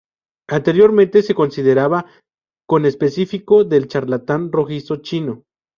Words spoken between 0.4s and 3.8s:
Anteriormente se consideraba conespecífico